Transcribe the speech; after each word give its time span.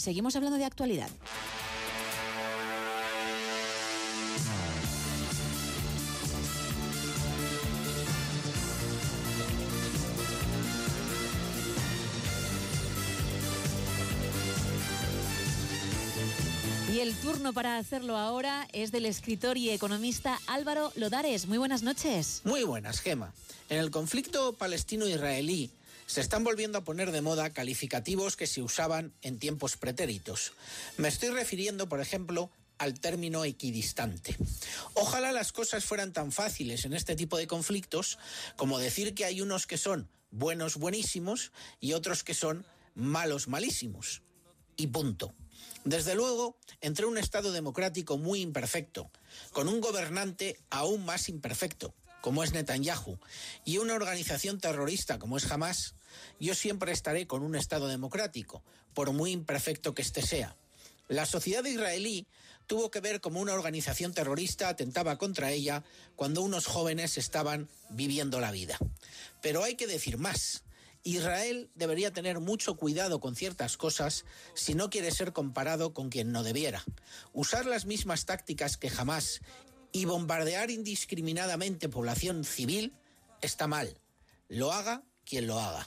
Seguimos 0.00 0.34
hablando 0.34 0.56
de 0.56 0.64
actualidad. 0.64 1.10
Y 16.90 17.00
el 17.00 17.14
turno 17.16 17.52
para 17.52 17.76
hacerlo 17.76 18.16
ahora 18.16 18.66
es 18.72 18.92
del 18.92 19.04
escritor 19.04 19.58
y 19.58 19.68
economista 19.68 20.40
Álvaro 20.46 20.92
Lodares. 20.96 21.46
Muy 21.46 21.58
buenas 21.58 21.82
noches. 21.82 22.40
Muy 22.44 22.64
buenas, 22.64 23.00
Gema. 23.00 23.34
En 23.68 23.78
el 23.78 23.90
conflicto 23.90 24.54
palestino-israelí 24.54 25.70
se 26.10 26.20
están 26.20 26.42
volviendo 26.42 26.76
a 26.76 26.82
poner 26.82 27.12
de 27.12 27.22
moda 27.22 27.50
calificativos 27.50 28.34
que 28.34 28.48
se 28.48 28.62
usaban 28.62 29.14
en 29.22 29.38
tiempos 29.38 29.76
pretéritos. 29.76 30.54
Me 30.96 31.06
estoy 31.06 31.28
refiriendo, 31.28 31.88
por 31.88 32.00
ejemplo, 32.00 32.50
al 32.78 32.98
término 32.98 33.44
equidistante. 33.44 34.36
Ojalá 34.94 35.30
las 35.30 35.52
cosas 35.52 35.84
fueran 35.84 36.12
tan 36.12 36.32
fáciles 36.32 36.84
en 36.84 36.94
este 36.94 37.14
tipo 37.14 37.38
de 37.38 37.46
conflictos 37.46 38.18
como 38.56 38.80
decir 38.80 39.14
que 39.14 39.24
hay 39.24 39.40
unos 39.40 39.68
que 39.68 39.78
son 39.78 40.08
buenos 40.32 40.78
buenísimos 40.78 41.52
y 41.78 41.92
otros 41.92 42.24
que 42.24 42.34
son 42.34 42.66
malos 42.96 43.46
malísimos. 43.46 44.22
Y 44.76 44.88
punto. 44.88 45.32
Desde 45.84 46.16
luego, 46.16 46.58
entre 46.80 47.06
un 47.06 47.18
Estado 47.18 47.52
democrático 47.52 48.18
muy 48.18 48.40
imperfecto, 48.40 49.12
con 49.52 49.68
un 49.68 49.80
gobernante 49.80 50.58
aún 50.70 51.04
más 51.04 51.28
imperfecto, 51.28 51.94
como 52.20 52.44
es 52.44 52.52
Netanyahu, 52.52 53.18
y 53.64 53.78
una 53.78 53.94
organización 53.94 54.58
terrorista 54.58 55.18
como 55.18 55.36
es 55.36 55.50
Hamas, 55.50 55.94
yo 56.38 56.54
siempre 56.54 56.92
estaré 56.92 57.26
con 57.26 57.42
un 57.42 57.56
Estado 57.56 57.88
democrático, 57.88 58.62
por 58.94 59.12
muy 59.12 59.32
imperfecto 59.32 59.94
que 59.94 60.02
éste 60.02 60.22
sea. 60.22 60.56
La 61.08 61.26
sociedad 61.26 61.64
israelí 61.64 62.26
tuvo 62.66 62.90
que 62.90 63.00
ver 63.00 63.20
como 63.20 63.40
una 63.40 63.54
organización 63.54 64.14
terrorista 64.14 64.68
atentaba 64.68 65.18
contra 65.18 65.50
ella 65.50 65.82
cuando 66.14 66.42
unos 66.42 66.66
jóvenes 66.66 67.18
estaban 67.18 67.68
viviendo 67.88 68.38
la 68.38 68.52
vida. 68.52 68.78
Pero 69.42 69.64
hay 69.64 69.74
que 69.74 69.88
decir 69.88 70.18
más. 70.18 70.62
Israel 71.02 71.70
debería 71.74 72.12
tener 72.12 72.38
mucho 72.40 72.76
cuidado 72.76 73.18
con 73.20 73.34
ciertas 73.34 73.76
cosas 73.76 74.24
si 74.54 74.74
no 74.74 74.90
quiere 74.90 75.10
ser 75.10 75.32
comparado 75.32 75.94
con 75.94 76.10
quien 76.10 76.30
no 76.30 76.42
debiera. 76.44 76.84
Usar 77.32 77.66
las 77.66 77.86
mismas 77.86 78.26
tácticas 78.26 78.76
que 78.76 78.90
jamás 78.90 79.40
y 79.92 80.04
bombardear 80.04 80.70
indiscriminadamente 80.70 81.88
población 81.88 82.44
civil 82.44 82.92
está 83.40 83.66
mal. 83.66 83.98
Lo 84.48 84.72
haga 84.72 85.02
quien 85.24 85.46
lo 85.46 85.58
haga. 85.58 85.86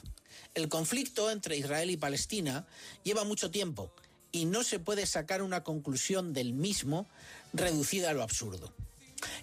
El 0.54 0.68
conflicto 0.68 1.30
entre 1.30 1.56
Israel 1.56 1.90
y 1.90 1.96
Palestina 1.96 2.66
lleva 3.02 3.24
mucho 3.24 3.50
tiempo 3.50 3.92
y 4.32 4.46
no 4.46 4.64
se 4.64 4.78
puede 4.78 5.06
sacar 5.06 5.42
una 5.42 5.62
conclusión 5.62 6.32
del 6.32 6.54
mismo 6.54 7.06
reducida 7.52 8.10
a 8.10 8.14
lo 8.14 8.22
absurdo, 8.22 8.72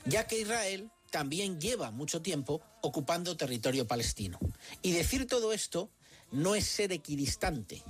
ya 0.06 0.28
que 0.28 0.40
Israel 0.40 0.90
también 1.12 1.60
lleva 1.60 1.92
mucho 1.92 2.22
tiempo 2.22 2.62
ocupando 2.82 3.38
territorio 3.38 3.88
palestino. 3.88 4.40
Y 4.82 4.92
decir 4.92 5.28
todo 5.28 5.54
esto 5.54 5.90
no 6.32 6.56
es 6.56 6.66
ser 6.66 6.92
equidistante. 6.92 7.84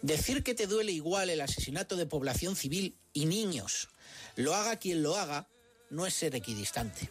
Decir 0.00 0.42
que 0.42 0.54
te 0.54 0.66
duele 0.66 0.92
igual 0.92 1.30
el 1.30 1.40
asesinato 1.40 1.96
de 1.96 2.06
población 2.06 2.56
civil 2.56 2.96
y 3.12 3.26
niños, 3.26 3.88
lo 4.36 4.54
haga 4.54 4.76
quien 4.76 5.02
lo 5.02 5.16
haga, 5.16 5.48
no 5.92 6.06
es 6.06 6.14
ser 6.14 6.34
equidistante. 6.34 7.08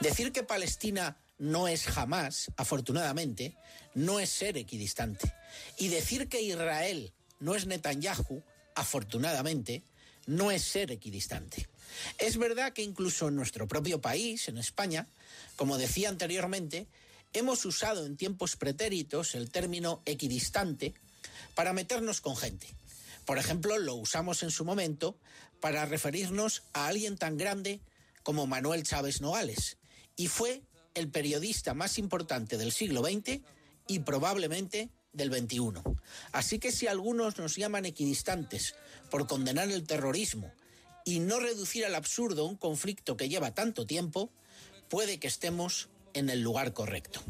Decir 0.00 0.32
que 0.32 0.42
Palestina 0.42 1.16
no 1.38 1.66
es 1.66 1.86
jamás, 1.86 2.50
afortunadamente, 2.56 3.56
no 3.94 4.20
es 4.20 4.28
ser 4.28 4.56
equidistante. 4.58 5.32
Y 5.78 5.88
decir 5.88 6.28
que 6.28 6.42
Israel 6.42 7.12
no 7.40 7.54
es 7.54 7.66
Netanyahu, 7.66 8.42
afortunadamente, 8.74 9.82
no 10.26 10.50
es 10.50 10.62
ser 10.62 10.92
equidistante. 10.92 11.68
Es 12.18 12.36
verdad 12.36 12.74
que 12.74 12.82
incluso 12.82 13.28
en 13.28 13.36
nuestro 13.36 13.66
propio 13.66 14.00
país, 14.00 14.48
en 14.48 14.58
España, 14.58 15.06
como 15.56 15.78
decía 15.78 16.10
anteriormente, 16.10 16.86
hemos 17.32 17.64
usado 17.64 18.04
en 18.04 18.18
tiempos 18.18 18.56
pretéritos 18.56 19.34
el 19.34 19.50
término 19.50 20.02
equidistante 20.04 20.92
para 21.54 21.72
meternos 21.72 22.20
con 22.20 22.36
gente. 22.36 22.68
Por 23.24 23.38
ejemplo, 23.38 23.78
lo 23.78 23.94
usamos 23.94 24.42
en 24.42 24.50
su 24.50 24.66
momento 24.66 25.16
para 25.60 25.86
referirnos 25.86 26.62
a 26.74 26.88
alguien 26.88 27.16
tan 27.16 27.38
grande 27.38 27.80
como 28.28 28.46
Manuel 28.46 28.82
Chávez 28.82 29.22
Nogales, 29.22 29.78
y 30.14 30.28
fue 30.28 30.60
el 30.92 31.08
periodista 31.08 31.72
más 31.72 31.96
importante 31.96 32.58
del 32.58 32.72
siglo 32.72 33.02
XX 33.02 33.40
y 33.86 34.00
probablemente 34.00 34.90
del 35.14 35.32
XXI. 35.32 35.80
Así 36.32 36.58
que 36.58 36.70
si 36.70 36.88
algunos 36.88 37.38
nos 37.38 37.56
llaman 37.56 37.86
equidistantes 37.86 38.74
por 39.10 39.26
condenar 39.26 39.70
el 39.70 39.86
terrorismo 39.86 40.52
y 41.06 41.20
no 41.20 41.40
reducir 41.40 41.86
al 41.86 41.94
absurdo 41.94 42.44
un 42.44 42.56
conflicto 42.56 43.16
que 43.16 43.30
lleva 43.30 43.54
tanto 43.54 43.86
tiempo, 43.86 44.30
puede 44.90 45.18
que 45.18 45.28
estemos 45.28 45.88
en 46.12 46.28
el 46.28 46.42
lugar 46.42 46.74
correcto. 46.74 47.22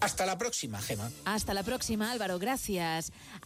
Hasta 0.00 0.26
la 0.26 0.36
próxima, 0.36 0.80
Gema. 0.82 1.10
Hasta 1.24 1.54
la 1.54 1.62
próxima, 1.62 2.10
Álvaro. 2.10 2.38
Gracias. 2.38 3.12